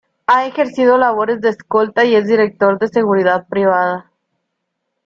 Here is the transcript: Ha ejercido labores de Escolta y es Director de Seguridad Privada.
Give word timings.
Ha 0.25 0.47
ejercido 0.47 0.97
labores 0.97 1.41
de 1.41 1.49
Escolta 1.49 2.03
y 2.05 2.15
es 2.15 2.25
Director 2.25 2.79
de 2.79 2.87
Seguridad 2.87 3.45
Privada. 3.47 4.09